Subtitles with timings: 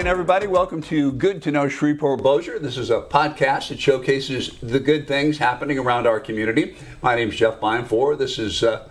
[0.00, 0.46] again, everybody.
[0.46, 2.58] Welcome to Good to Know Shreveport Bossier.
[2.58, 6.74] This is a podcast that showcases the good things happening around our community.
[7.02, 8.16] My name is Jeff Bienfor.
[8.16, 8.88] This is uh,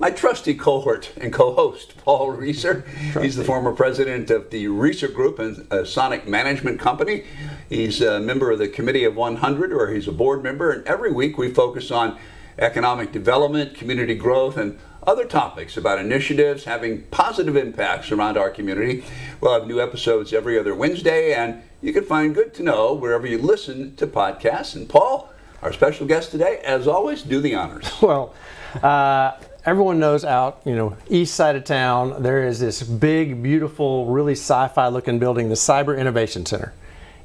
[0.00, 2.80] my trusty cohort and co-host, Paul Reeser.
[3.22, 7.22] He's the former president of the Reeser Group and a Sonic Management Company.
[7.68, 10.72] He's a member of the Committee of 100, or he's a board member.
[10.72, 12.18] And every week we focus on
[12.58, 14.76] economic development, community growth, and
[15.08, 19.02] other topics about initiatives having positive impacts around our community.
[19.40, 23.26] We'll have new episodes every other Wednesday, and you can find Good to Know wherever
[23.26, 24.76] you listen to podcasts.
[24.76, 27.90] And Paul, our special guest today, as always, do the honors.
[28.02, 28.34] Well,
[28.82, 34.04] uh, everyone knows out, you know, east side of town, there is this big, beautiful,
[34.06, 36.74] really sci-fi looking building, the Cyber Innovation Center.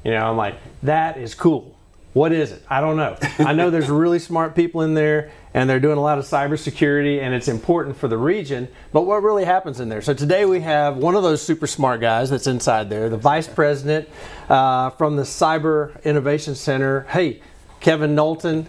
[0.04, 1.73] You know, I'm like, that is cool.
[2.14, 2.62] What is it?
[2.70, 3.16] I don't know.
[3.40, 7.20] I know there's really smart people in there and they're doing a lot of cybersecurity
[7.20, 8.68] and it's important for the region.
[8.92, 10.00] But what really happens in there?
[10.00, 13.48] So today we have one of those super smart guys that's inside there, the vice
[13.48, 14.08] president
[14.48, 17.00] uh, from the Cyber Innovation Center.
[17.08, 17.42] Hey,
[17.80, 18.66] Kevin Nolton,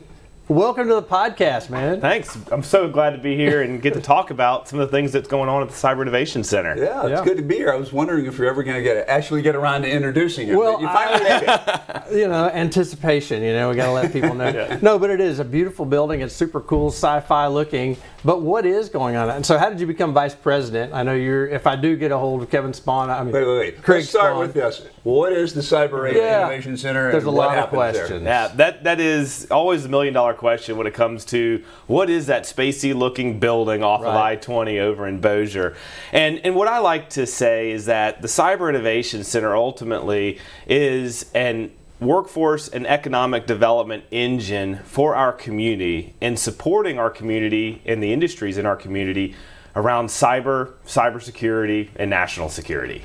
[0.47, 1.99] Welcome to the podcast, man.
[1.99, 2.37] Thanks.
[2.51, 5.11] I'm so glad to be here and get to talk about some of the things
[5.11, 6.77] that's going on at the Cyber Innovation Center.
[6.77, 7.23] Yeah, it's Yeah.
[7.23, 7.71] good to be here.
[7.71, 10.59] I was wondering if you're ever going to get actually get around to introducing you.
[10.59, 12.11] Well, but you finally made it.
[12.19, 13.41] you know, anticipation.
[13.41, 14.77] You know, we got to let people know.
[14.83, 16.21] No, but it is a beautiful building.
[16.21, 17.97] It's super cool, sci-fi looking.
[18.25, 19.29] But what is going on?
[19.29, 20.93] And so, how did you become vice president?
[20.95, 21.45] I know you're.
[21.47, 23.83] If I do get a hold of Kevin Spohn, I mean, Wait, wait, wait.
[23.83, 24.39] Craig Let's start Spohn.
[24.39, 24.81] with this.
[25.03, 26.39] What is the Cyber Yeah.
[26.47, 27.11] Innovation Center?
[27.11, 28.01] There's and a what lot of happens there?
[28.07, 28.23] questions.
[28.23, 32.25] Yeah, that that is always the million dollar question when it comes to what is
[32.25, 35.75] that spacey looking building off of I twenty over in Bossier,
[36.11, 41.29] and and what I like to say is that the Cyber Innovation Center ultimately is
[41.35, 48.11] an workforce and economic development engine for our community and supporting our community and the
[48.11, 49.35] industries in our community
[49.75, 53.03] around cyber, cybersecurity, and national security.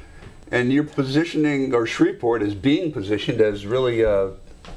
[0.51, 4.33] And you're positioning, or Shreveport is being positioned as really a,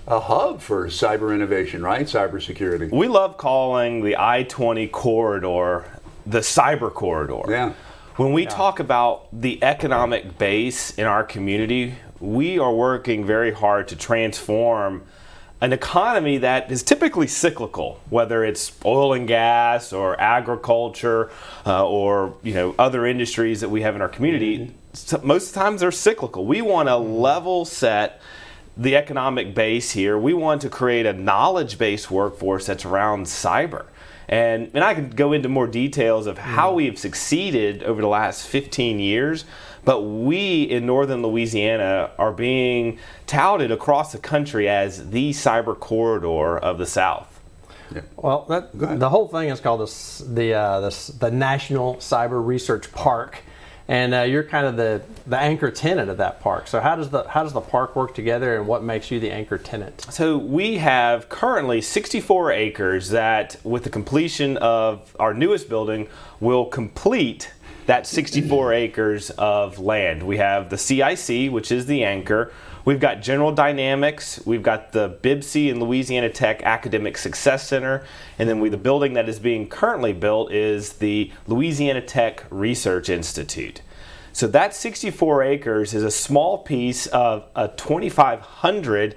[0.08, 2.06] a hub for cyber innovation, right?
[2.06, 2.92] Cybersecurity.
[2.92, 5.86] We love calling the I 20 corridor
[6.26, 7.42] the cyber corridor.
[7.50, 7.74] Yeah.
[8.16, 13.90] When we talk about the economic base in our community, we are working very hard
[13.90, 15.04] to transform
[15.60, 21.30] an economy that is typically cyclical, whether it's oil and gas or agriculture
[21.66, 24.74] uh, or you know other industries that we have in our community.
[24.94, 26.46] So most times they're cyclical.
[26.46, 28.22] We want to level set
[28.78, 30.18] the economic base here.
[30.18, 33.86] We want to create a knowledge based workforce that's around cyber.
[34.34, 38.08] And, and I can go into more details of how we have succeeded over the
[38.08, 39.46] last 15 years,
[39.86, 46.58] but we in northern Louisiana are being touted across the country as the cyber corridor
[46.58, 47.40] of the South.
[48.16, 52.92] Well, that, the whole thing is called the the uh, the, the National Cyber Research
[52.92, 53.44] Park,
[53.88, 56.68] and uh, you're kind of the, the anchor tenant of that park.
[56.68, 59.32] So how does the how does the park work together, and what makes you the
[59.32, 60.06] anchor tenant?
[60.10, 66.08] So we have currently 64 acres that, with the completion of our newest building,
[66.40, 67.52] will complete
[67.86, 70.24] that 64 acres of land.
[70.24, 72.54] We have the CIC, which is the anchor.
[72.86, 74.42] We've got General Dynamics.
[74.46, 78.06] We've got the BPCC and Louisiana Tech Academic Success Center,
[78.38, 83.08] and then we the building that is being currently built is the Louisiana Tech Research
[83.08, 83.82] Institute.
[84.34, 89.16] So that 64 acres is a small piece of a 2,500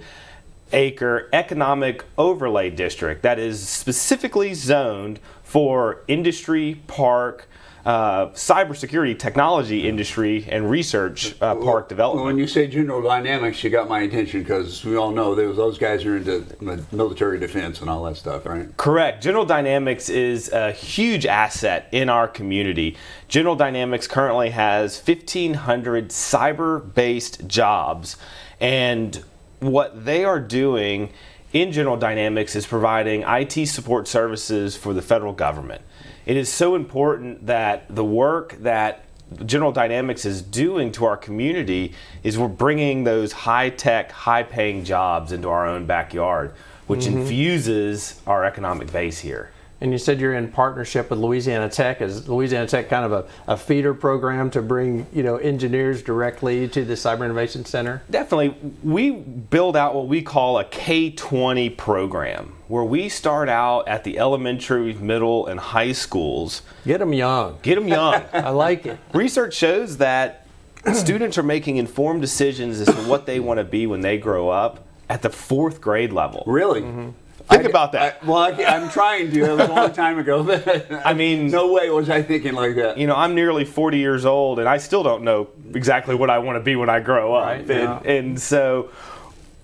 [0.72, 7.48] acre economic overlay district that is specifically zoned for industry, park,
[7.86, 12.26] uh, cybersecurity, technology industry, and research uh, park development.
[12.26, 15.78] When you say General Dynamics, you got my attention because we all know those, those
[15.78, 16.44] guys are into
[16.90, 18.76] military defense and all that stuff, right?
[18.76, 19.22] Correct.
[19.22, 22.96] General Dynamics is a huge asset in our community.
[23.28, 28.16] General Dynamics currently has 1,500 cyber based jobs,
[28.60, 29.22] and
[29.60, 31.12] what they are doing
[31.52, 35.82] in General Dynamics is providing IT support services for the federal government.
[36.26, 39.04] It is so important that the work that
[39.44, 44.84] General Dynamics is doing to our community is we're bringing those high tech, high paying
[44.84, 46.52] jobs into our own backyard,
[46.88, 47.20] which mm-hmm.
[47.20, 49.50] infuses our economic base here.
[49.80, 52.00] And you said you're in partnership with Louisiana Tech.
[52.00, 56.66] Is Louisiana Tech kind of a, a feeder program to bring you know engineers directly
[56.68, 58.02] to the Cyber Innovation Center?
[58.10, 63.86] Definitely, we build out what we call a K 20 program, where we start out
[63.86, 67.58] at the elementary, middle, and high schools, Get them young.
[67.60, 68.22] get them young.
[68.32, 68.98] I like it.
[69.12, 70.46] Research shows that
[70.94, 74.48] students are making informed decisions as to what they want to be when they grow
[74.48, 76.44] up at the fourth grade level.
[76.46, 76.80] Really?
[76.80, 77.10] Mm-hmm.
[77.48, 78.18] Think I- about that.
[78.22, 79.44] I, well, I, am trying to.
[79.44, 80.44] It was a long time ago.
[81.04, 82.98] I mean- no way was I thinking like that.
[82.98, 86.38] you know, I'm nearly 40 years old, and I still don't know exactly what I
[86.38, 87.46] want to be when I grow up.
[87.46, 88.00] Right, and, yeah.
[88.10, 88.90] and so,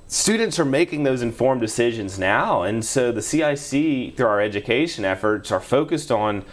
[0.07, 5.51] students are making those informed decisions now, and so the CIC, through our education efforts,
[5.51, 6.45] are focused on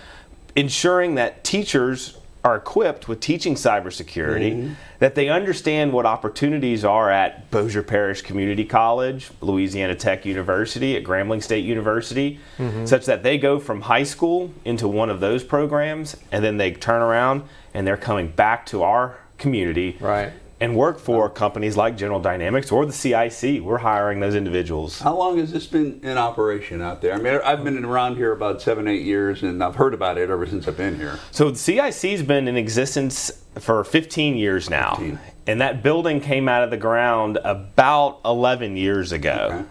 [0.55, 4.73] ensuring that teachers are equipped with teaching cybersecurity, mm-hmm.
[4.99, 11.03] that they understand what opportunities are at Bossier Parish Community College, Louisiana Tech University, at
[11.03, 12.85] Grambling State University, mm-hmm.
[12.85, 16.71] such that they go from high school into one of those programs and then they
[16.71, 17.43] turn around
[17.73, 20.31] and they're coming back to our community Right.
[20.61, 23.61] And work for companies like General Dynamics or the CIC.
[23.61, 24.99] We're hiring those individuals.
[24.99, 27.13] How long has this been in operation out there?
[27.13, 30.29] I mean, I've been around here about seven, eight years, and I've heard about it
[30.29, 31.19] ever since I've been here.
[31.31, 34.95] So the CIC's been in existence for 15 years now.
[34.95, 35.19] 15.
[35.47, 39.49] And that building came out of the ground about 11 years ago.
[39.51, 39.69] Okay.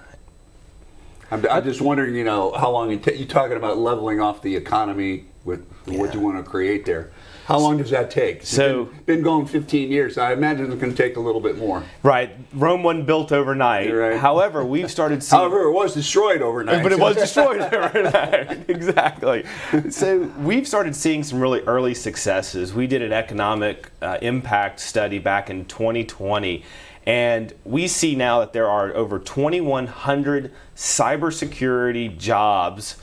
[1.31, 4.40] I'm, I'm just wondering, you know, how long it ta- you're talking about leveling off
[4.40, 7.11] the economy with what you want to create there.
[7.48, 8.40] How long does that take?
[8.40, 10.18] It's So- been, been going 15 years.
[10.18, 11.82] I imagine it's going to take a little bit more.
[12.02, 12.28] Right.
[12.52, 13.90] Rome wasn't built overnight.
[13.90, 14.18] Right.
[14.18, 16.82] However, we've started seeing However, it was destroyed overnight.
[16.82, 18.64] but it was destroyed overnight.
[18.68, 19.46] exactly.
[19.88, 22.74] So we've started seeing some really early successes.
[22.74, 26.62] We did an economic uh, impact study back in 2020,
[27.06, 32.96] and we see now that there are over 2,100 cybersecurity jobs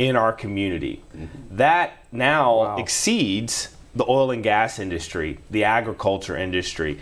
[0.00, 1.02] in our community.
[1.50, 2.76] That now Wow.
[2.78, 6.98] exceeds the oil and gas industry, the agriculture industry,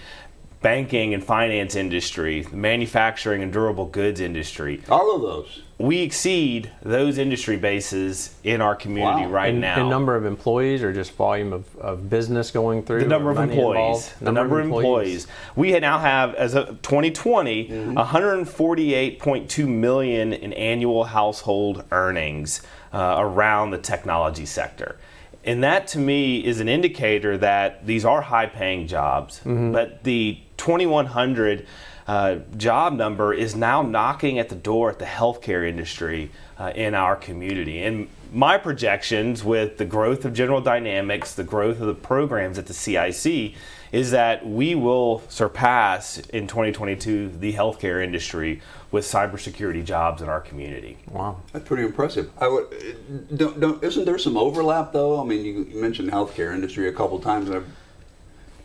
[0.63, 5.63] banking and finance industry, the manufacturing and durable goods industry All of those.
[5.79, 9.31] we exceed those industry bases in our community Wow.
[9.31, 9.81] right in, now.
[9.81, 13.03] in number of employees or just volume of, of business going through?
[13.03, 13.77] the number of employees.
[14.09, 14.15] involved?
[14.21, 15.29] The number of employees.
[15.55, 17.97] We now have, as of 2020, Mm-hmm.
[17.97, 22.63] 148.2 million in annual household earnings
[22.93, 24.97] uh, around the technology sector.
[25.45, 29.73] And that to me is an indicator that these are high paying jobs, Mm-hmm.
[29.73, 31.67] but the 2100
[32.07, 36.95] uh, job number is now knocking at the door at the healthcare industry uh, in
[36.95, 37.83] our community.
[37.83, 42.67] And my projections with the growth of General Dynamics, the growth of the programs at
[42.67, 43.55] the CIC,
[43.93, 50.41] is that we will surpass in 2022 the healthcare industry with cybersecurity jobs in our
[50.41, 50.99] community.
[51.11, 51.41] Wow.
[51.53, 52.31] That's pretty impressive.
[52.39, 55.21] I would, uh, don't, don't, isn't there some overlap though?
[55.21, 57.63] I mean, you, you mentioned healthcare industry a couple times, and I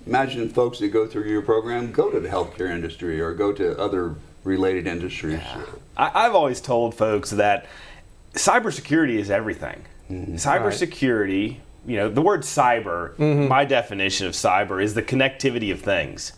[0.06, 3.78] imagine folks that go through your program go to the healthcare industry or go to
[3.80, 5.40] other related industries.
[5.96, 7.66] I, I've always told folks that
[8.34, 9.86] cybersecurity is everything.
[10.10, 13.48] Cybersecurity, you know, the word cyber, mm-hmm.
[13.48, 16.34] my definition of cyber is the connectivity of things.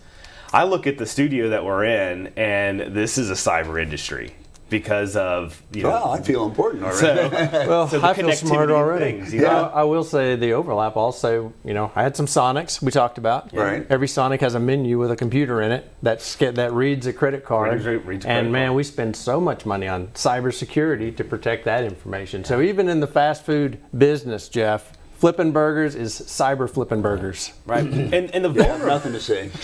[0.53, 4.35] I look at the studio that we're in, and this is a cyber industry
[4.67, 6.99] because of, you know, Well, I feel important already.
[7.29, 7.29] so,
[7.69, 9.19] Well, so I feel smart already.
[9.19, 9.49] things, you Yeah.
[9.49, 9.63] know?
[9.73, 13.19] I, I will say the overlap also, you know, I had some Sonics we talked
[13.19, 13.53] about.
[13.53, 13.85] Right.
[13.91, 17.45] Every Sonic has a menu with a computer in it that's, that reads a credit
[17.45, 17.85] card.
[17.85, 18.77] Reads- reads a and man, card.
[18.77, 22.43] we spend so much money on cybersecurity to protect that information.
[22.43, 27.51] So even in the fast food business, Jeff, flipping burgers is cyber flipping burgers.
[27.65, 27.85] Right.
[28.15, 29.49] And, and the I have vulner- nothing to say.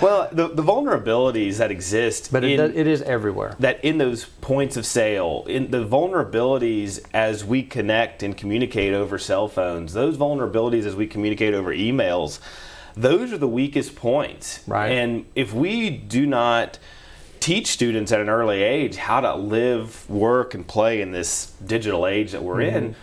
[0.00, 3.56] well, the, the vulnerabilities that exist But it, in, does- it is everywhere.
[3.58, 9.18] that in those points of sale, in the vulnerabilities as we connect and communicate over
[9.18, 12.38] cell phones, those vulnerabilities as we communicate over emails,
[12.96, 14.60] those are the weakest points.
[14.66, 14.90] Right.
[14.90, 16.78] And if we do not
[17.40, 22.06] teach students at an early age how to live, work, and play in this digital
[22.06, 22.76] age that we're mm-hmm.
[22.76, 22.96] in,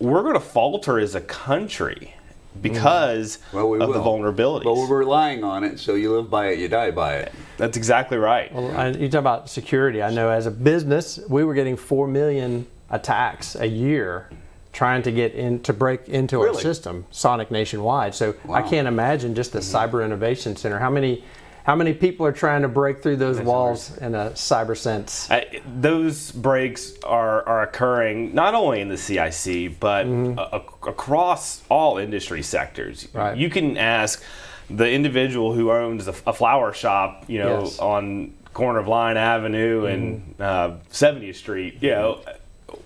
[0.00, 2.14] we're going to falter as a country
[2.60, 3.94] because Well, we of will.
[3.94, 4.64] the vulnerabilities.
[4.64, 7.32] But we're relying on it, so you live by it, you die by it.
[7.58, 8.52] That's exactly right.
[8.52, 10.02] Well, I, you talk about security.
[10.02, 14.28] I know as a business, we were getting four million attacks a year
[14.72, 18.14] trying to get in to break into our system, Sonic nationwide.
[18.14, 18.58] So I Wow.
[18.60, 18.70] Mm-hmm.
[18.70, 20.78] can't imagine just the Cyber Innovation Center.
[20.78, 21.24] How many
[21.64, 25.30] how many people are trying to break through those walls in a cyber sense?
[25.30, 31.62] I, those breaks are, are occurring not only in the CIC but a- a- across
[31.68, 33.08] all industry sectors.
[33.12, 33.36] Right.
[33.36, 34.22] You can ask
[34.68, 37.78] the individual who owns a, a flower shop, you know, Yes.
[37.78, 41.78] on corner of Line Avenue and uh, 70th Street.
[41.80, 42.20] You know,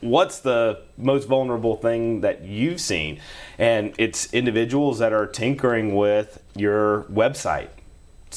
[0.00, 3.20] what's the most vulnerable thing that you've seen?
[3.58, 7.68] And it's individuals that are tinkering with your website.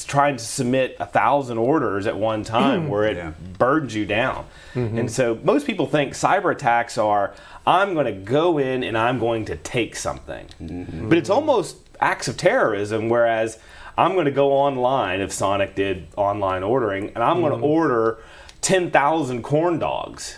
[0.04, 2.88] Trying to submit a thousand orders at one time mm.
[2.88, 3.32] where it Yeah.
[3.58, 4.46] burdens you down.
[4.74, 4.98] Mm-hmm.
[4.98, 7.34] And so most people think cyber attacks are
[7.66, 10.46] I'm going to go in and I'm going to take something.
[10.58, 11.32] But it's mm-hmm.
[11.32, 13.58] almost acts of terrorism, whereas
[13.96, 17.64] I'm going to go online, if Sonic did online ordering, and I'm going to mm.
[17.64, 18.18] order
[18.60, 20.36] 10,000 corn dogs,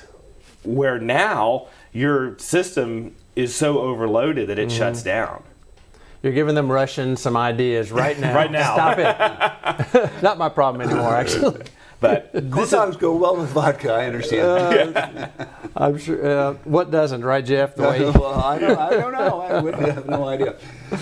[0.64, 4.78] where now your system is so overloaded that it Mm-hmm.
[4.78, 5.42] shuts down.
[6.22, 8.34] You're giving them Russians some ideas right now.
[8.34, 8.74] Right now.
[8.74, 8.98] Stop
[9.94, 10.10] it.
[10.22, 11.62] Not my problem anymore, actually.
[12.00, 13.92] But Corn this is, dogs go well with vodka.
[13.92, 14.96] I understand.
[15.76, 16.26] I'm sure.
[16.26, 17.74] Uh, what doesn't, right, Jeff?
[17.76, 19.38] The way well, I don't, I don't know.
[19.42, 20.56] I would have no idea.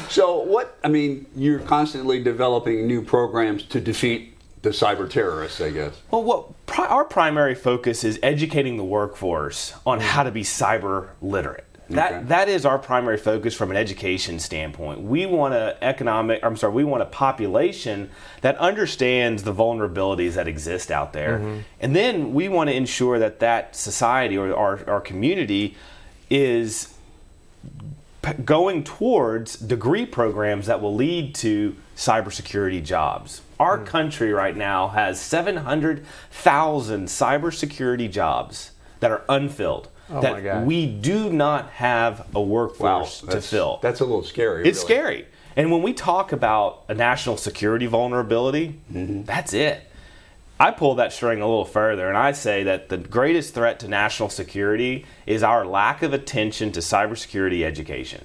[0.08, 0.76] So, what?
[0.82, 5.60] I mean, you're constantly developing new programs to defeat the cyber terrorists.
[5.60, 5.94] I guess.
[6.10, 11.10] well, what pri- our primary focus is educating the workforce on how to be cyber
[11.22, 11.67] literate.
[11.90, 12.25] That Okay.
[12.25, 15.00] that is our primary focus from an education standpoint.
[15.00, 18.11] We want a economic, I'm sorry, we want a population
[18.42, 21.61] that understands the vulnerabilities that exist out there, mm-hmm.
[21.80, 25.76] and then we want to ensure that that society or our, our community
[26.28, 26.95] is
[28.23, 33.42] p- going towards degree programs that will lead to cybersecurity jobs.
[33.59, 33.87] Our mm.
[33.87, 39.88] country right now has 700,000 cybersecurity jobs that are unfilled.
[40.10, 40.66] Oh that my God.
[40.66, 43.78] we do not have a workforce to fill.
[43.82, 44.66] That's a little scary.
[44.66, 44.94] It's really.
[44.94, 45.26] scary.
[45.56, 49.24] And when we talk about a national security vulnerability, Mm-hmm.
[49.24, 49.82] that's it.
[50.60, 53.88] I pull that string a little further and I say that the greatest threat to
[53.88, 58.24] national security is our lack of attention to cybersecurity education.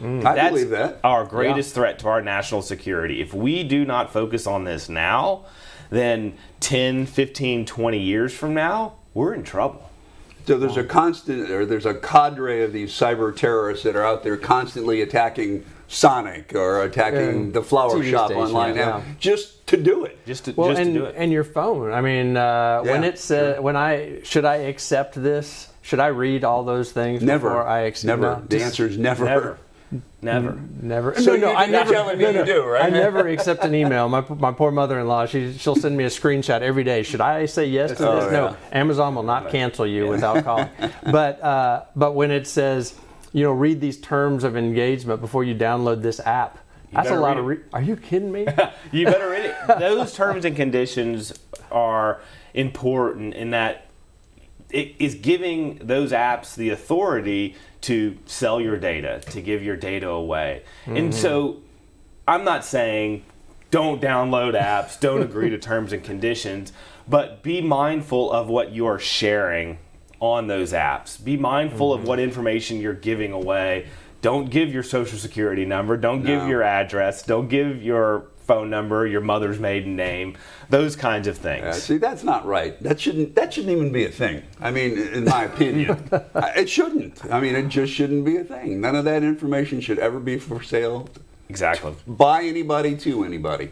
[0.00, 0.98] I That's believe that.
[1.04, 3.20] our greatest threat to our national security.
[3.20, 5.44] If we do not focus on this now,
[5.90, 9.88] then 10, 15, 20 years from now, we're in trouble.
[10.46, 14.22] So there's a constant, or there's a cadre of these cyber terrorists that are out
[14.24, 17.52] there constantly attacking Sonic or attacking Yeah.
[17.52, 20.18] the flower TV shop station, online now, just to do it.
[20.26, 21.14] Just to, well, just and to do it.
[21.18, 21.92] and your phone.
[21.92, 25.68] I mean, uh, when it says when I should I accept this?
[25.82, 27.48] Should I read all those things Never.
[27.48, 28.06] before I accept?
[28.06, 28.22] never.
[28.22, 29.24] no, the just answer is never.
[29.26, 29.58] Never.
[30.22, 30.56] Never.
[30.80, 31.20] Never.
[31.20, 31.92] So no, no, you- I you're never.
[31.92, 32.84] telling me no, you no, do, right?
[32.84, 34.08] I never accept an email.
[34.08, 35.26] My, my poor mother-in-law.
[35.26, 37.02] She she'll send me a screenshot every day.
[37.02, 38.32] Should I say yes to Oh, this?
[38.32, 38.56] No.
[38.70, 40.68] Amazon will not cancel you without calling.
[41.10, 42.94] but uh, but when it says,
[43.32, 46.58] you know, read these terms of engagement before you download this app.
[46.92, 47.46] That's a lot of.
[47.46, 48.46] Re- Are you kidding me?
[48.92, 49.78] You better read it.
[49.80, 51.32] Those terms and conditions
[51.70, 52.20] are
[52.54, 53.86] important in that
[54.72, 60.08] it is giving those apps the authority to sell your data, to give your data
[60.08, 60.62] away.
[60.86, 61.12] And mm-hmm.
[61.12, 61.62] so
[62.26, 63.24] I'm not saying
[63.70, 66.72] don't download apps, don't agree to terms and conditions,
[67.08, 69.78] but be mindful of what you're sharing
[70.20, 71.22] on those apps.
[71.22, 72.08] Be mindful of mm-hmm.
[72.08, 73.88] what information you're giving away.
[74.20, 79.06] Don't give your social security number, don't give your address, don't give your phone number,
[79.06, 80.36] your mother's maiden name,
[80.68, 81.82] those kinds of things.
[81.82, 82.80] See, that's not right.
[82.82, 83.34] That shouldn't.
[83.34, 84.42] That shouldn't even be a thing.
[84.60, 87.24] I mean, in my opinion, it shouldn't.
[87.32, 88.80] I mean, it just shouldn't be a thing.
[88.82, 91.08] None of that information should ever be for sale
[91.48, 91.94] Exactly.
[92.06, 93.70] by anybody to anybody.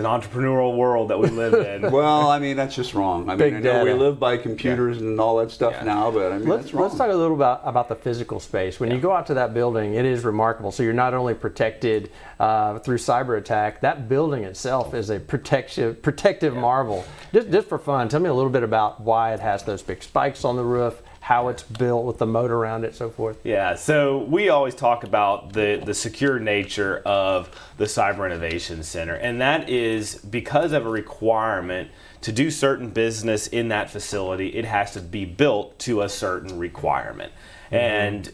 [0.00, 1.90] An entrepreneurial world that we live in.
[2.00, 3.28] Well, I mean, that's just wrong.
[3.28, 5.84] I mean, Big I know we live by computers and all that stuff Yeah.
[5.84, 6.84] now, but I mean, Let's, that's wrong.
[6.84, 8.80] let's talk a little about, about the physical space.
[8.80, 10.72] When you go out to that building, it is remarkable.
[10.72, 16.00] So you're not only protected uh, through cyber attack, that building itself is a protective
[16.02, 17.04] protective marvel.
[17.32, 20.02] Just, just for fun, tell me a little bit about why it has those big
[20.02, 23.38] spikes on the roof, how it's built with the moat around it, so forth.
[23.44, 29.14] Yeah, so we always talk about the, the secure nature of the Cyber Innovation Center,
[29.14, 31.88] and that is because of a requirement
[32.22, 36.58] to do certain business in that facility, it has to be built to a certain
[36.58, 37.30] requirement.
[37.70, 38.32] And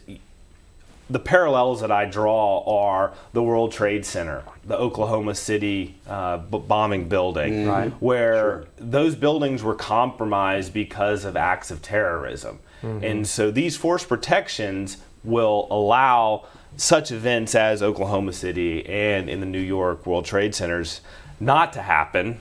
[1.10, 6.62] the parallels that I draw are the World Trade Center, the Oklahoma City uh, b-
[6.66, 7.90] bombing building, Right.
[8.00, 12.60] where those buildings were compromised because of acts of terrorism.
[12.86, 13.04] Mm-hmm.
[13.04, 19.46] And so these force protections will allow such events as Oklahoma City and in the
[19.46, 21.00] New York World Trade Centers
[21.40, 22.40] not to happen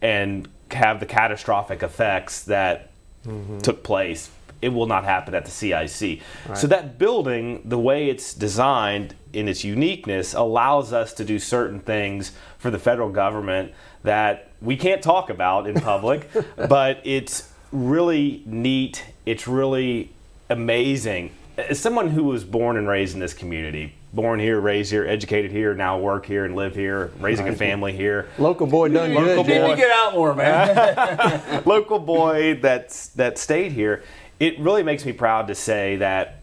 [0.00, 2.90] and have the catastrophic effects that
[3.26, 3.58] mm-hmm.
[3.58, 4.30] took place.
[4.62, 6.20] It will not happen at the CIC.
[6.54, 11.80] So that building, the way it's designed in its uniqueness, allows us to do certain
[11.80, 13.72] things for the federal government
[14.04, 19.04] that we can't talk about in public, but it's really neat.
[19.26, 20.10] It's really
[20.48, 21.30] amazing.
[21.56, 25.50] As someone who was born and raised in this community, born here, raised here, educated
[25.50, 29.44] here, now work here and live here, raising a family here, Local boy done Local
[29.44, 29.48] good.
[29.48, 29.70] Need Jeff.
[29.70, 31.62] to get out more, man.
[31.66, 34.02] local boy that's that stayed here,
[34.40, 36.40] it really makes me proud to say that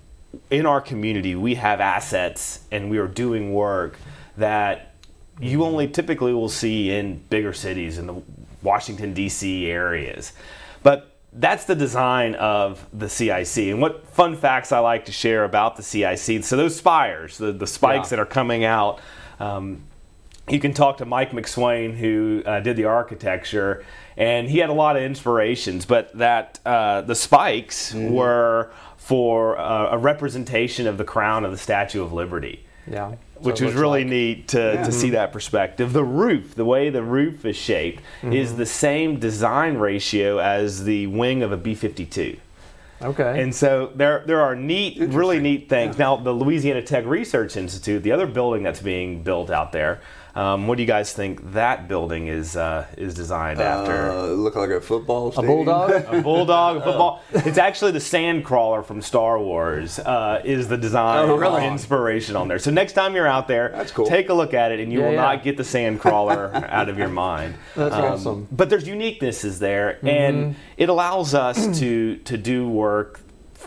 [0.50, 3.98] in our community we have assets and we are doing work
[4.38, 4.94] that
[5.40, 8.22] you only typically will see in bigger cities in the
[8.62, 9.70] Washington D.C.
[9.70, 10.34] areas.
[11.34, 13.58] That's the design of the CIC.
[13.72, 16.44] And what fun facts I like to share about the CIC?
[16.44, 18.18] So those spires, the, the spikes Yeah.
[18.18, 19.00] that are coming out.
[19.40, 19.84] Um,
[20.50, 23.86] you can talk to Mike McSwain, who uh, did the architecture,
[24.18, 25.86] and he had a lot of inspirations.
[25.86, 28.14] But that uh, the spikes Mm-hmm.
[28.14, 32.66] were for uh, a representation of the crown of the Statue of Liberty.
[32.88, 33.16] Yeah.
[33.44, 35.94] Which was really like- neat to, to see that perspective.
[35.94, 38.34] The roof, the way the roof is shaped, Mm-hmm.
[38.34, 42.38] is the same design ratio as the wing of a B 52.
[43.02, 43.42] Okay.
[43.42, 45.98] And so there, there are neat, really neat things.
[45.98, 50.02] Now, the Louisiana Tech Research Institute, the other building that's being built out there,
[50.36, 54.12] um, what do you guys think that building is uh, is designed after?
[54.12, 55.52] Uh, look like a football Stadium.
[55.54, 55.92] a bulldog.
[56.14, 57.22] A bulldog, a football.
[57.34, 60.00] It's actually the sand crawler from Star Wars.
[60.00, 61.66] Uh, is the design Oh, really?
[61.66, 62.60] inspiration on there?
[62.60, 64.06] So next time you're out there, That's cool.
[64.06, 65.22] take a look at it, and you Yeah, will yeah.
[65.22, 67.56] not get the sand crawler out of your mind.
[67.76, 68.48] That's Um, awesome.
[68.52, 70.08] But there's uniquenesses there, Mm-hmm.
[70.08, 73.20] and it allows us to to do work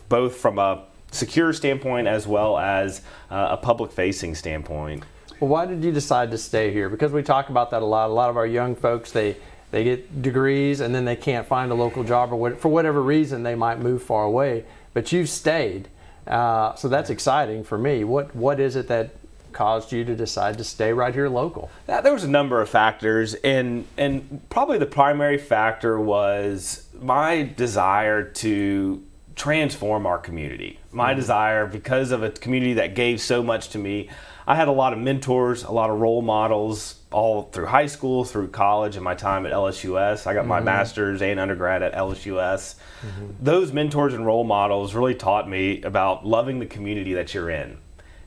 [0.08, 5.04] both from a secure standpoint as well as uh, a public facing standpoint.
[5.40, 6.88] Well, why did you decide to stay here?
[6.88, 8.10] Because we talk about that a lot.
[8.10, 9.36] A lot of our young folks, they
[9.70, 13.02] they get degrees and then they can't find a local job or what, for whatever
[13.02, 14.64] reason they might move far away.
[14.92, 15.88] But you've stayed,
[16.28, 18.04] uh, so that's exciting for me.
[18.04, 19.10] What what is it that
[19.52, 21.70] caused you to decide to stay right here local?
[21.86, 28.22] There was a number of factors, and and probably the primary factor was my desire
[28.22, 29.02] to
[29.36, 30.78] transform our community.
[30.92, 31.20] My mm-hmm.
[31.20, 34.10] desire, because of a community that gave so much to me,
[34.46, 38.24] I had a lot of mentors, a lot of role models, all through high school,
[38.24, 40.26] through college, and my time at LSUS.
[40.26, 40.66] I got my mm-hmm.
[40.66, 42.76] master's and undergrad at LSUS.
[43.02, 43.26] Mm-hmm.
[43.40, 47.78] Those mentors and role models really taught me about loving the community that you're in.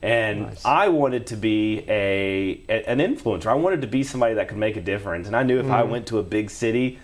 [0.02, 0.64] And Nice.
[0.64, 3.46] I wanted to be a, a- an influencer.
[3.46, 5.26] I wanted to be somebody that could make a difference.
[5.26, 5.90] And I knew if I mm.
[5.90, 6.98] went to a big city,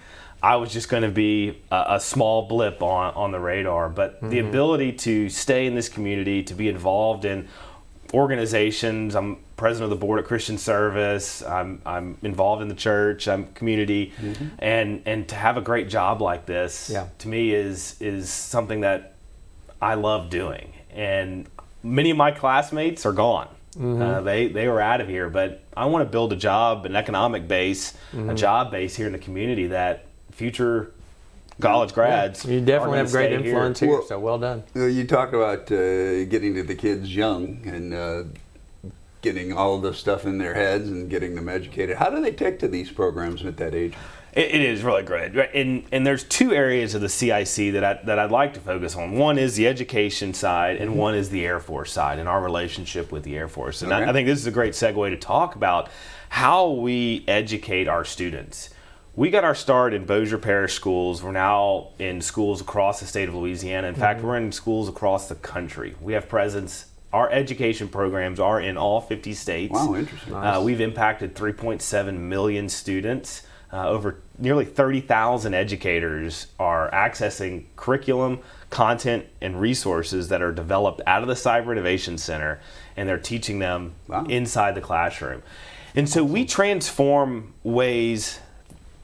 [0.45, 3.89] I was just going to be a, a small blip on, on the radar.
[3.89, 4.49] But the mm-hmm.
[4.49, 7.49] ability to stay in this community, to be involved in
[8.13, 9.17] organizations.
[9.17, 11.43] I'm president of the board at Christian Service.
[11.43, 13.27] I'm, I'm involved in the church.
[13.27, 14.49] I'm community, mm-hmm.
[14.59, 17.07] and and to have a great job like this, Yeah.
[17.21, 19.15] to me is is something that
[19.81, 20.75] I love doing.
[20.91, 21.49] And
[21.83, 23.49] many of my classmates are gone.
[23.77, 24.03] Mm-hmm.
[24.03, 26.97] Uh, they they were out of here, but I want to build a job, an
[26.97, 30.05] economic base, a job base here in the community that
[30.35, 30.93] future
[31.61, 32.45] college grads.
[32.45, 33.47] You definitely have great stay here.
[33.55, 34.65] influence here, Well- so well done.
[34.75, 38.25] You talk about uh, getting to the kids young and uh,
[39.23, 41.97] getting all the stuff in their heads and getting them educated.
[41.97, 43.95] How do they take to these programs at that age?
[44.33, 48.01] It, it is really great, and and there's two areas of the CIC that I
[48.05, 49.13] that I'd like to focus on.
[49.17, 53.13] One is the education side, and one is the Air Force side, and our relationship
[53.13, 53.83] with the Air Force.
[53.83, 54.03] And Okay.
[54.05, 55.89] I, I think this is a great segue to talk about
[56.31, 58.71] how we educate our students.
[59.17, 61.23] We got our start in Bossier Parish schools.
[61.23, 63.87] We're now in schools across the state of Louisiana.
[63.87, 65.95] In fact, we're in schools across the country.
[66.01, 66.87] We have presence.
[67.13, 69.73] Our education programs are in all 50 states.
[69.73, 70.35] Wow, interesting.
[70.35, 73.43] Uh, we've impacted 3.7 million students.
[73.73, 81.23] Uh, over nearly 30,000 educators are accessing curriculum, content, and resources that are developed out
[81.23, 82.61] of the Cyber Innovation Center,
[82.97, 84.25] and they're teaching them Wow.
[84.29, 85.43] inside the classroom.
[85.95, 88.41] And so we transform ways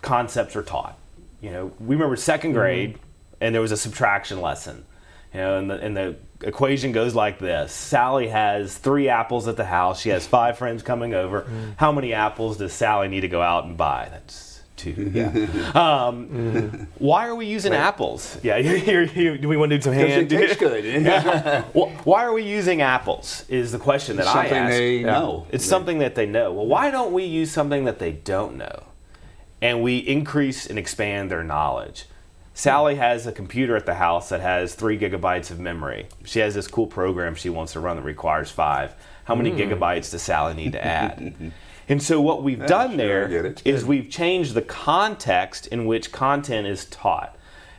[0.02, 0.98] concepts are taught.
[1.40, 2.58] You know, we remember second mm-hmm.
[2.58, 2.98] grade,
[3.40, 4.84] and there was a subtraction lesson.
[5.32, 9.56] You know, and the, and the equation goes like this: Sally has three apples at
[9.56, 10.00] the house.
[10.00, 11.40] She has five friends coming over.
[11.50, 11.70] Mm-hmm.
[11.76, 14.08] How many apples does Sally need to go out and buy?
[14.10, 15.10] That's two.
[15.12, 15.26] Yeah.
[15.74, 16.84] um, mm-hmm.
[16.98, 18.38] Why are we using apples?
[18.42, 18.58] Yeah.
[18.60, 20.32] Here, here, do we want to do some Because hand?
[20.32, 21.64] it tastes good.
[21.74, 23.44] Wh- Why are we using apples?
[23.48, 24.36] Is the question that I ask.
[24.36, 24.72] Something ask.
[24.72, 25.46] they know.
[25.50, 26.52] It's something that they know.
[26.52, 28.84] Well, why don't we use something that they don't know?
[29.62, 32.06] And we increase and expand their knowledge.
[32.54, 36.08] Sally has a computer at the house that has three gigabytes of memory.
[36.24, 38.94] She has this cool program she wants to run that requires five.
[39.24, 41.52] How many gigabytes does Sally need to add?
[41.88, 46.66] and so, what we've done sure, there is we've changed the context in which content
[46.66, 47.36] is taught.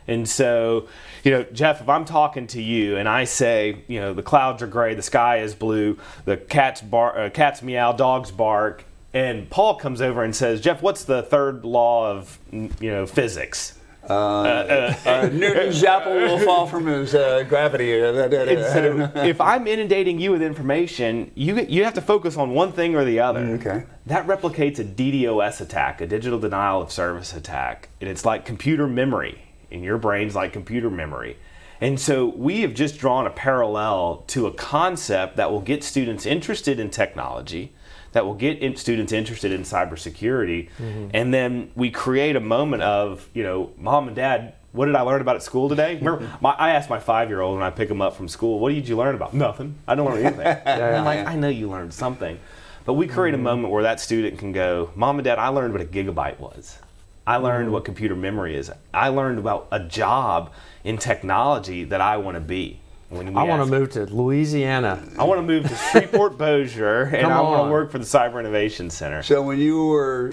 [0.08, 0.88] And so,
[1.22, 4.62] you know, Jeff, if I'm talking to you and I say, you know, the clouds
[4.62, 9.48] are gray, the sky is blue, the cats bar, uh, cats meow, dogs bark, and
[9.50, 13.78] Paul comes over and says, Jeff, what's the third law of, mm, you know, physics?
[14.08, 18.02] Uh, Newton's apple will fall from his uh, gravity.
[18.02, 22.96] Uh, if I'm inundating you with information, you you have to focus on one thing
[22.96, 23.40] or the other.
[23.40, 23.84] okay.
[24.06, 27.90] That replicates a DDoS attack, a digital denial of service attack.
[28.00, 29.44] And it's like computer memory.
[29.70, 31.36] And your brain's like computer memory.
[31.80, 36.26] And so we have just drawn a parallel to a concept that will get students
[36.26, 37.72] interested in technology,
[38.12, 40.68] that will get in students interested in cybersecurity.
[40.78, 41.08] Mm-hmm.
[41.14, 45.02] And then we create a moment of, you know, mom and dad, what did I
[45.02, 45.96] learn about at school today?
[45.96, 48.58] Remember, my, I asked my five year old when I pick him up from school,
[48.58, 49.34] what did you learn about?
[49.34, 49.76] Nothing.
[49.86, 50.46] I don't learn anything.
[50.66, 52.38] I'm like, I know you learned something.
[52.84, 53.44] But we create a mm-hmm.
[53.44, 56.78] moment where that student can go, Mom and Dad, I learned what a gigabyte was.
[57.26, 57.74] I learned mm-hmm.
[57.74, 58.70] what computer memory is.
[58.92, 62.80] I learned about a job in technology that I want to be.
[63.12, 65.02] When we I want to move to Louisiana.
[65.18, 67.66] I want to move to Shreveport Bossier, and Come I want on.
[67.66, 69.22] to work for the Cyber Innovation Center.
[69.22, 70.32] So when you were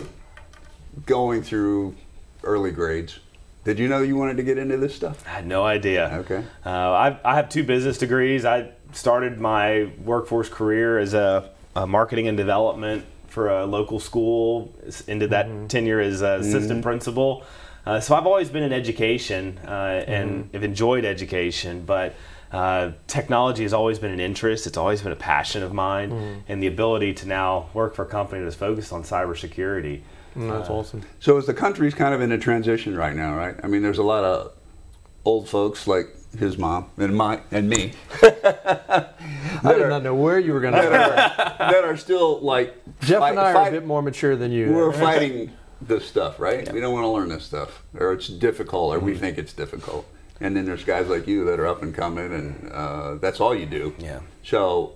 [1.06, 1.96] going through
[2.44, 3.20] early grades,
[3.66, 5.24] did you know you wanted to get into this stuff?
[5.28, 6.10] I had no idea.
[6.20, 6.44] Okay.
[6.66, 8.46] Uh, I, I have two business degrees.
[8.46, 14.74] I started my workforce career as a, a marketing and development for a local school.
[14.88, 17.44] s- Ended that tenure as a assistant principal.
[17.86, 22.16] Uh, so I've always been in education uh, and have enjoyed education, but
[22.52, 24.66] uh, technology has always been an interest.
[24.68, 28.08] It's always been a passion of mine, and the ability to now work for a
[28.08, 30.02] company that's focused on cybersecurity.
[30.36, 31.02] Mm, That's awesome.
[31.20, 33.56] So as the country's kind of in a transition right now, right?
[33.64, 34.52] I mean, there's a lot of
[35.26, 36.08] old folks like
[36.38, 37.92] his mom and my and me
[38.24, 39.08] I
[39.64, 41.66] did not know where you were going that to.
[41.66, 44.36] are, that are still like Jeff fight- and I are fight- a bit more mature
[44.36, 44.72] than you.
[44.72, 46.72] we're fighting this stuff, right?
[46.72, 49.20] We don't want to learn this stuff, or it's difficult, or we Mm-hmm.
[49.22, 50.06] think it's difficult.
[50.42, 53.54] And then there's guys like you that are up and coming, and uh, that's all
[53.54, 53.94] you do.
[54.00, 54.22] Yeah.
[54.44, 54.96] So,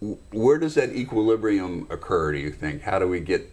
[0.00, 2.32] w- where does that equilibrium occur?
[2.32, 2.82] Do you think?
[2.82, 3.50] How do we get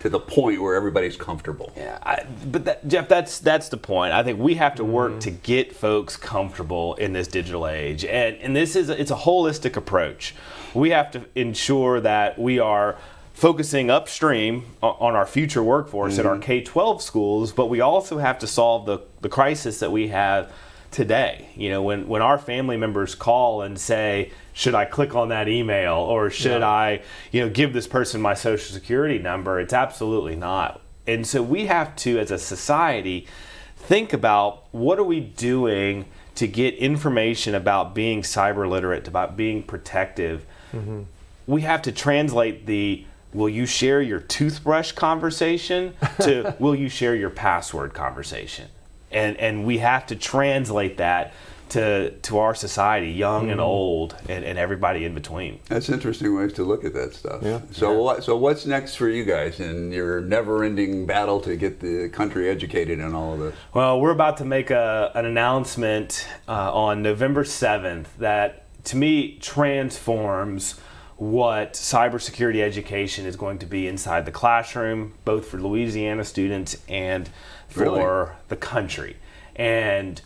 [0.00, 1.72] to the point where everybody's comfortable?
[1.76, 4.12] Yeah, I, but that, Jeff, that's that's the point.
[4.12, 8.36] I think we have to work to get folks comfortable in this digital age, and
[8.38, 10.34] and this is it's a holistic approach.
[10.74, 12.98] We have to ensure that we are
[13.40, 16.42] focusing upstream on our future workforce at our mm-hmm.
[16.42, 20.52] K twelve schools, but we also have to solve the the crisis that we have
[20.90, 21.48] today.
[21.56, 25.48] You know, when when our family members call and say, "Should I click on that
[25.48, 27.00] email or should I,
[27.32, 30.82] you know, give this person my social security number?" It's absolutely not.
[31.06, 33.26] And so we have to as a society
[33.74, 39.62] think about what are we doing to get information about being cyber literate, about being
[39.62, 40.44] protective.
[40.74, 41.04] Mm-hmm.
[41.46, 47.14] We have to translate the will you share your toothbrush conversation to will you share
[47.14, 48.68] your password conversation
[49.10, 51.32] and and we have to translate that
[51.70, 56.52] to to our society young and old and, and everybody in between That's interesting ways
[56.54, 57.42] to look at that stuff.
[57.42, 57.60] Yeah.
[57.70, 58.24] So what?
[58.24, 62.98] So what's next for you guys in your never-ending battle to get the country educated
[62.98, 63.54] in all of this?
[63.72, 69.38] Well, we're about to make a, an announcement uh, on November 7th that to me
[69.38, 70.80] transforms
[71.20, 77.28] what cybersecurity education is going to be inside the classroom, both for Louisiana students and
[77.68, 78.30] for Really?
[78.48, 79.16] the country.
[79.54, 80.18] And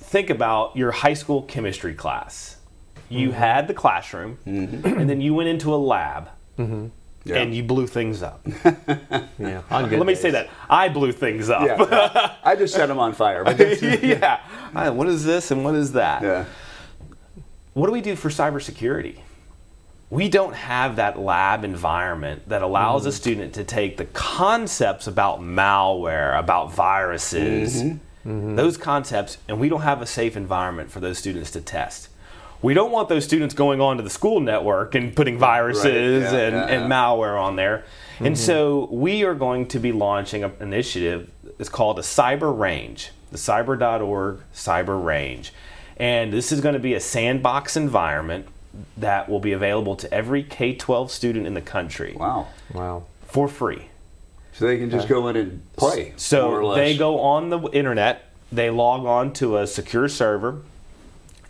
[0.00, 2.56] think about your high school chemistry class.
[3.08, 6.28] You had the classroom, and then you went into a lab.
[6.58, 7.36] Yeah.
[7.36, 8.44] And you blew things up.
[9.38, 11.62] Yeah, on good Let me say that I blew things up.
[11.64, 12.34] Yeah, yeah.
[12.44, 13.42] I just set them on fire.
[13.44, 14.40] But yeah.
[14.74, 16.22] Uh, What is this and what is that?
[16.22, 16.44] yeah.
[17.74, 19.18] What do we do for cybersecurity?
[20.10, 23.12] We don't have that lab environment that allows a mm.
[23.12, 28.28] student to take the concepts about malware, about viruses, mm-hmm.
[28.28, 28.56] Mm-hmm.
[28.56, 32.08] those concepts, and we don't have a safe environment for those students to test.
[32.62, 36.56] We don't want those students going onto the school network and putting viruses yeah, and,
[36.56, 37.84] yeah, and malware on there.
[38.18, 38.44] And mm-hmm.
[38.44, 41.30] so we are going to be launching an initiative.
[41.58, 45.52] It's called a Cyber Range, the cyber.org Cyber Range.
[45.96, 48.46] And this is going to be a sandbox environment
[48.96, 52.48] that will be available to every K 12 student in the country Wow.
[52.72, 53.04] Wow.
[53.26, 53.86] for free.
[54.52, 55.96] So they can just go in and play.
[56.04, 56.76] more or So less.
[56.76, 60.60] they go on the internet, they log on to a secure server,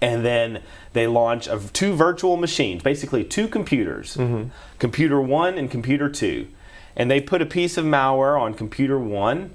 [0.01, 4.49] and then they launch of two virtual machines, basically two computers, mm-hmm.
[4.79, 6.49] computer one and computer two.
[6.97, 9.55] And they put a piece of malware on computer one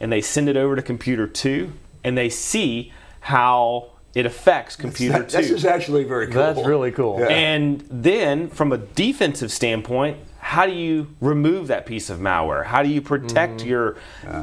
[0.00, 1.72] and they send it over to computer two
[2.04, 5.36] and they see how it affects computer That- two.
[5.38, 6.34] This is actually very cool.
[6.42, 7.18] That's really cool.
[7.20, 7.26] Yeah.
[7.28, 12.64] And then, from a defensive standpoint, how do you remove that piece of malware?
[12.66, 13.68] How do you protect Mm-hmm.
[13.68, 13.96] your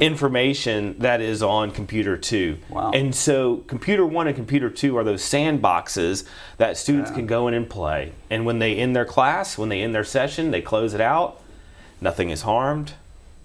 [0.04, 2.58] information that is on computer two?
[2.70, 2.92] Wow.
[2.92, 6.24] And so, computer one and computer two are those sandboxes
[6.58, 8.14] that students can go in and play.
[8.30, 11.42] And when they end their class, when they end their session, they close it out.
[12.02, 12.94] Nothing is harmed.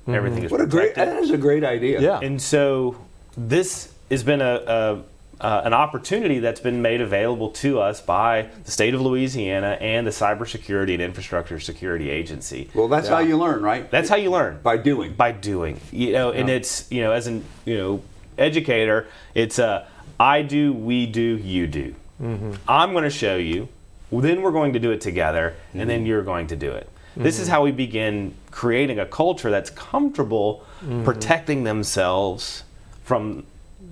[0.07, 0.61] Everything is Mm-hmm.
[0.61, 0.95] What a great.
[0.95, 2.01] That is a great idea.
[2.01, 2.21] Yeah.
[2.21, 2.97] And so
[3.37, 5.03] this has been a, a
[5.41, 10.07] uh, an opportunity that's been made available to us by the state of Louisiana and
[10.07, 12.71] the Cybersecurity and Infrastructure Security Agency.
[12.75, 13.91] Well, that's how you learn, right?
[13.91, 15.15] That's how you learn By doing.
[15.15, 15.81] by doing.
[15.93, 18.03] You know, and it's you know as an you know
[18.39, 19.87] educator, it's a
[20.19, 21.95] I do, we do, you do.
[22.23, 22.55] Mm-hmm.
[22.69, 23.69] I'm going to show you.
[24.13, 26.07] Then we're going to do it together, and then mm-hmm.
[26.07, 26.89] you're going to do it.
[27.17, 27.55] This is mm-hmm.
[27.55, 30.65] how we begin creating a culture that's comfortable
[31.05, 32.65] protecting themselves
[33.05, 33.45] from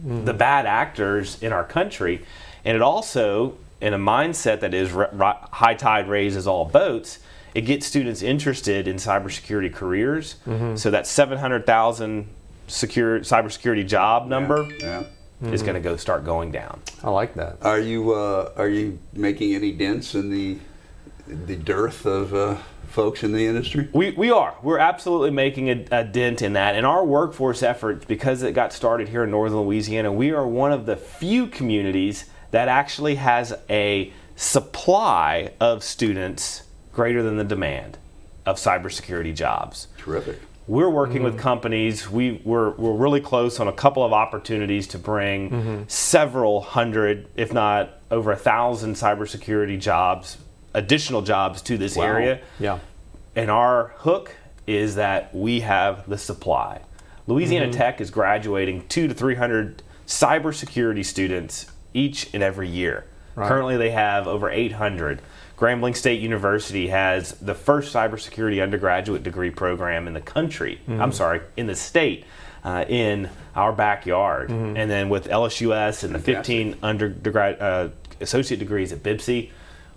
[0.04, 2.24] the bad actors in our country,
[2.64, 7.18] and it also in a mindset that is ri- ri- high tide raises all boats,
[7.54, 10.36] it gets students interested in cybersecurity careers.
[10.76, 12.26] So that 700,000
[12.68, 15.02] secure cybersecurity job number Yeah.
[15.50, 16.80] is going to go start going down.
[17.02, 17.56] I like that.
[17.62, 20.58] Are you uh, are you making any dents in the
[21.26, 22.56] the dearth of uh,
[22.92, 23.88] folks in the industry?
[23.92, 24.54] We, we are.
[24.62, 26.74] We're absolutely making a, a dent in that.
[26.74, 30.72] And our workforce efforts, because it got started here in northern Louisiana, we are one
[30.72, 37.98] of the few communities that actually has a supply of students greater than the demand
[38.44, 39.88] of cybersecurity jobs.
[39.96, 40.38] Terrific.
[40.68, 41.42] We're working with mm-hmm.
[41.42, 42.08] companies.
[42.08, 45.82] We, we're, we're really close on a couple of opportunities to bring mm-hmm.
[45.88, 50.38] several hundred, if not over a thousand, cybersecurity jobs,
[50.74, 52.40] additional jobs to this area.
[52.58, 52.78] Yeah.
[53.34, 54.34] And our hook
[54.66, 56.80] is that we have the supply.
[57.26, 63.04] Louisiana Tech is graduating two to 300 cybersecurity students each and every year.
[63.34, 65.22] Currently, they have over 800.
[65.56, 70.80] Grambling State University has the first cybersecurity undergraduate degree program in the country.
[70.88, 72.24] I'm sorry, in the state,
[72.64, 74.50] uh, in our backyard.
[74.50, 77.88] And then with LSUS and the 15 undergrad uh,
[78.20, 79.50] associate degrees at BIPSI,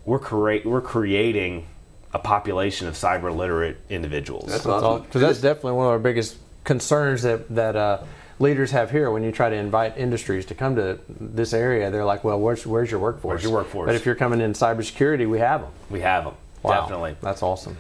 [0.06, 1.68] we're, crea- we're creating
[2.14, 4.48] a population of cyber literate individuals.
[4.50, 5.04] That's awesome.
[5.04, 8.02] Because that's definitely one of our biggest concerns that that uh,
[8.40, 9.12] leaders have here.
[9.12, 12.66] When you try to invite industries to come to this area, they're like, "Well, where's
[12.66, 13.24] where's your workforce?
[13.32, 13.88] Where's your workforce?
[13.88, 15.72] But if you're coming in cybersecurity, we have them.
[15.90, 16.82] we have them, Wow.
[16.82, 17.16] definitely.
[17.22, 17.78] That's awesome.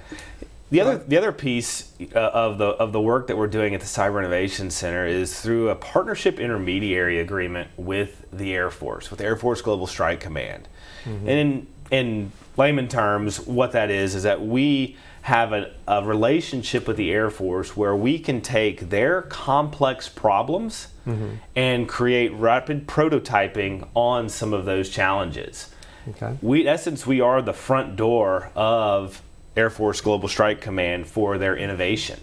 [0.71, 3.79] The other, the other piece uh, of the of the work that we're doing at
[3.81, 9.21] the Cyber Innovation Center is through a partnership intermediary agreement with the Air Force, with
[9.21, 10.67] Air Force Global Strike Command.
[11.05, 16.97] And in, layman terms, what that is is that we have a, a relationship with
[16.97, 21.35] the Air Force where we can take their complex problems mm-hmm.
[21.55, 25.73] and create rapid prototyping on some of those challenges.
[26.09, 26.37] Okay.
[26.41, 29.21] We, in essence, we are the front door of
[29.57, 32.19] Air Force Global Strike Command for their innovation.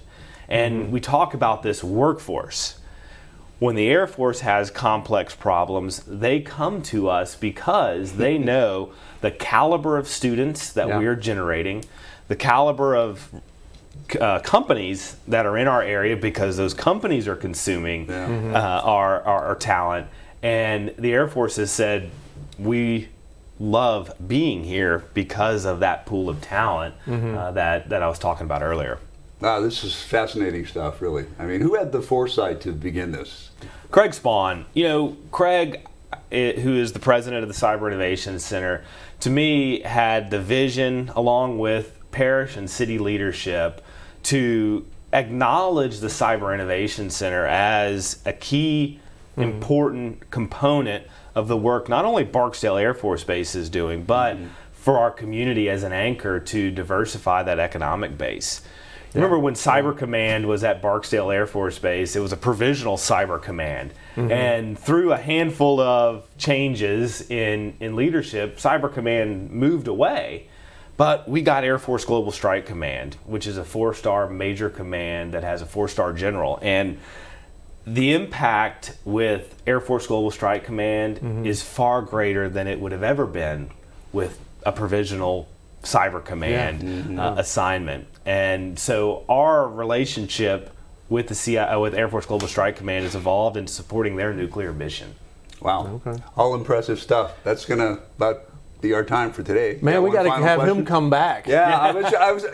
[0.48, 0.92] And mm-hmm.
[0.92, 2.78] we talk about this workforce.
[3.62, 9.30] When the Air Force has complex problems, they come to us because they know the
[9.30, 10.98] caliber of students that Yeah.
[10.98, 11.84] we're generating,
[12.26, 13.30] the caliber of
[14.20, 19.44] uh, companies that are in our area because those companies are consuming uh, our, our,
[19.44, 20.08] our talent.
[20.42, 22.10] And the Air Force has said,
[22.58, 23.10] we
[23.60, 28.44] love being here because of that pool of talent uh, that, that I was talking
[28.44, 28.98] about earlier.
[29.42, 31.26] Wow, this is fascinating stuff, really.
[31.36, 33.50] I mean, who had the foresight to begin this?
[33.90, 35.84] Craig Spohn, you know, Craig,
[36.30, 38.84] eh, who is the president of the Cyber Innovation Center,
[39.18, 43.84] to me had the vision, along with parish and city leadership,
[44.22, 49.00] to acknowledge the Cyber Innovation Center as a key,
[49.36, 54.36] important component of the work not only Barksdale Air Force Base is doing, but
[54.70, 58.60] for our community as an anchor to diversify that economic base.
[59.14, 62.16] Remember when Cyber Command was at Barksdale Air Force Base?
[62.16, 63.92] It was a provisional Cyber Command.
[64.16, 64.32] Mm-hmm.
[64.32, 70.48] And through a handful of changes in, in leadership, Cyber Command moved away.
[70.96, 75.32] But we got Air Force Global Strike Command, which is a four star major command
[75.34, 76.58] that has a four star general.
[76.62, 76.98] And
[77.86, 81.46] the impact with Air Force Global Strike Command mm-hmm.
[81.46, 83.70] is far greater than it would have ever been
[84.12, 85.48] with a provisional
[85.82, 88.06] cyber command uh, assignment.
[88.24, 90.70] And so our relationship
[91.08, 94.32] with the CI, uh, with Air Force Global Strike Command has evolved into supporting their
[94.32, 95.14] nuclear mission.
[95.60, 96.00] Wow.
[96.36, 97.36] All impressive stuff.
[97.44, 98.51] That's going to about
[98.82, 99.78] be our time for today.
[99.80, 101.46] Man, Yeah, we got to final have him come back.
[101.46, 102.44] Yeah, I was, I was,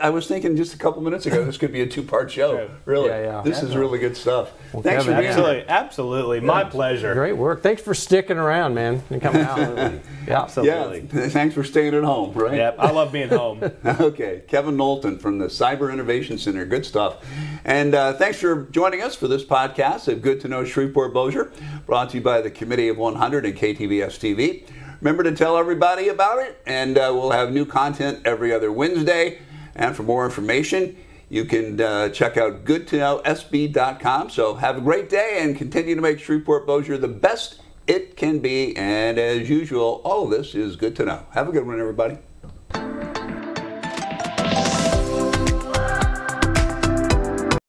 [0.00, 2.70] I was thinking just a couple minutes ago this could be a two-part show.
[2.84, 3.42] Really, Yeah, yeah.
[3.42, 4.52] this is really good stuff.
[4.70, 5.30] Thanks Kevin, for being here.
[5.30, 7.14] Absolutely, absolutely, my pleasure.
[7.14, 7.62] Great work.
[7.62, 9.58] Thanks for sticking around, man, and coming out.
[9.76, 9.98] yeah.
[10.28, 11.08] Yeah, Absolutely.
[11.08, 12.54] th- thanks for staying at home, right?
[12.56, 13.60] Yep, I love being home.
[14.10, 16.64] Okay, Kevin Nolton from the Cyber Innovation Center.
[16.64, 17.24] Good stuff.
[17.64, 21.50] And uh, thanks for joining us for this podcast of Good to Know Shreveport Bossier,
[21.86, 24.64] brought to you by the Committee of 100 and KTBS TV.
[25.00, 29.38] Remember to tell everybody about it, and uh, we'll have new content every other Wednesday.
[29.74, 30.96] And for more information,
[31.30, 34.30] you can uh, check out goodtoknowsb.com.
[34.30, 38.40] So have a great day and continue to make Shreveport Bossier the best it can
[38.40, 38.76] be.
[38.76, 41.24] And as usual, all of this is good to know.
[41.30, 42.18] Have a good one, everybody.